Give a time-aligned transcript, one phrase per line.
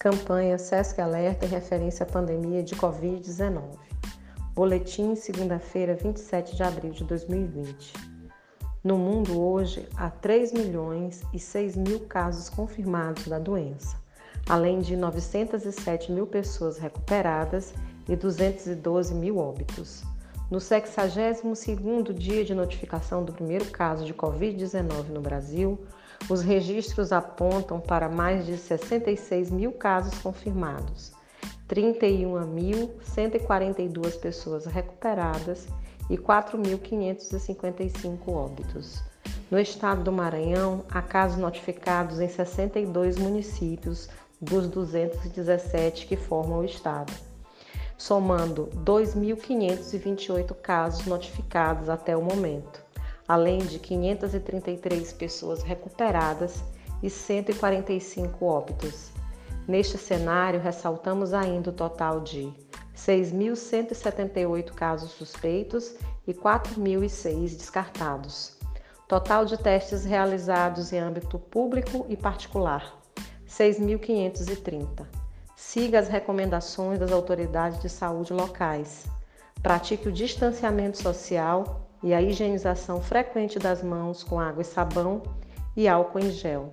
[0.00, 3.60] Campanha SESC Alerta em referência à pandemia de Covid-19.
[4.54, 7.92] Boletim, segunda-feira, 27 de abril de 2020.
[8.82, 13.94] No mundo hoje, há 3 milhões e 6 mil casos confirmados da doença,
[14.48, 17.74] além de 907 mil pessoas recuperadas
[18.08, 20.02] e 212 mil óbitos.
[20.50, 25.78] No 62º dia de notificação do primeiro caso de Covid-19 no Brasil,
[26.28, 31.12] os registros apontam para mais de 66 mil casos confirmados,
[31.68, 35.66] 31.142 pessoas recuperadas
[36.08, 39.02] e 4.555 óbitos.
[39.50, 44.08] No estado do Maranhão, há casos notificados em 62 municípios
[44.40, 47.12] dos 217 que formam o estado
[48.00, 52.79] somando 2.528 casos notificados até o momento,
[53.30, 56.64] além de 533 pessoas recuperadas
[57.00, 59.12] e 145 óbitos.
[59.68, 62.52] Neste cenário, ressaltamos ainda o total de
[62.96, 65.94] 6.178 casos suspeitos
[66.26, 68.58] e 4.006 descartados.
[69.06, 73.00] Total de testes realizados em âmbito público e particular:
[73.48, 75.06] 6.530.
[75.54, 79.06] Siga as recomendações das autoridades de saúde locais.
[79.62, 85.22] Pratique o distanciamento social e a higienização frequente das mãos com água e sabão
[85.76, 86.72] e álcool em gel.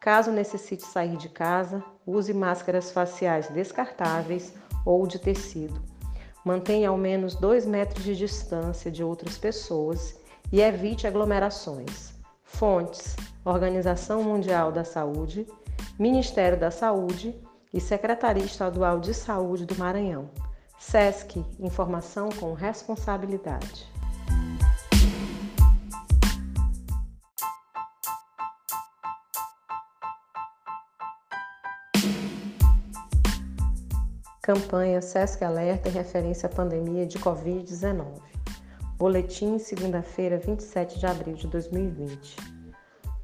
[0.00, 4.52] Caso necessite sair de casa, use máscaras faciais descartáveis
[4.84, 5.80] ou de tecido.
[6.44, 10.18] Mantenha ao menos 2 metros de distância de outras pessoas
[10.50, 12.12] e evite aglomerações.
[12.42, 15.46] Fontes: Organização Mundial da Saúde,
[15.98, 17.34] Ministério da Saúde
[17.72, 20.30] e Secretaria Estadual de Saúde do Maranhão.
[20.78, 23.91] SESC Informação com responsabilidade.
[34.42, 38.04] Campanha SESC Alerta em referência à pandemia de Covid-19.
[38.98, 42.38] Boletim, segunda-feira, 27 de abril de 2020.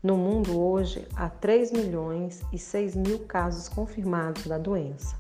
[0.01, 5.17] No mundo hoje, há 3 milhões e 6 mil casos confirmados da doença,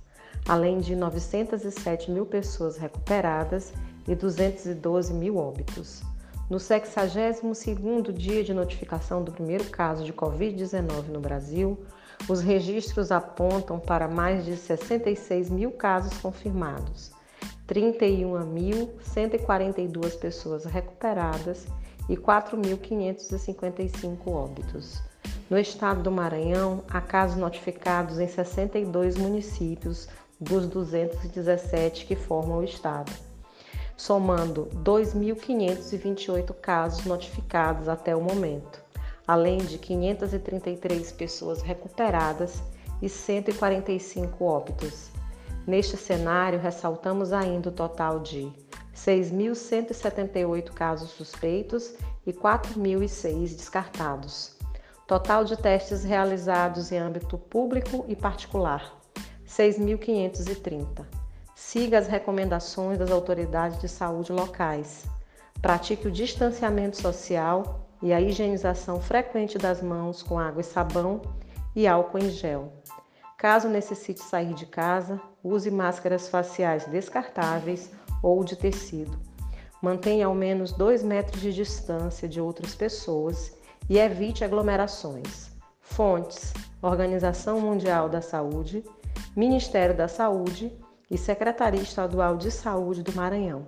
[0.47, 3.72] além de 907 mil pessoas recuperadas
[4.06, 6.04] e 212 mil óbitos.
[6.50, 11.78] No 62º dia de notificação do primeiro caso de Covid-19 no Brasil,
[12.26, 17.12] os registros apontam para mais de 66 mil casos confirmados,
[17.69, 21.66] 31.142 pessoas recuperadas
[22.08, 25.03] e 4.555 óbitos.
[25.50, 30.08] No estado do Maranhão, há casos notificados em 62 municípios
[30.41, 33.12] dos 217 que formam o estado,
[33.98, 38.81] somando 2.528 casos notificados até o momento,
[39.26, 42.62] além de 533 pessoas recuperadas
[43.03, 45.10] e 145 óbitos.
[45.66, 48.50] Neste cenário, ressaltamos ainda o total de
[48.94, 51.94] 6.178 casos suspeitos
[52.25, 54.56] e 4.006 descartados.
[55.08, 58.97] Total de testes realizados em âmbito público e particular:
[59.47, 61.17] 6.530.
[61.60, 65.04] Siga as recomendações das autoridades de saúde locais.
[65.60, 71.20] Pratique o distanciamento social e a higienização frequente das mãos com água e sabão
[71.74, 72.72] e álcool em gel.
[73.36, 77.90] Caso necessite sair de casa, use máscaras faciais descartáveis
[78.22, 79.19] ou de tecido.
[79.82, 83.52] Mantenha ao menos 2 metros de distância de outras pessoas
[83.90, 85.50] e evite aglomerações.
[85.80, 88.84] Fontes: Organização Mundial da Saúde,
[89.36, 90.72] Ministério da Saúde
[91.10, 93.66] e Secretaria Estadual de Saúde do Maranhão.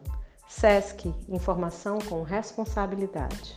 [0.48, 3.56] SESC Informação com responsabilidade.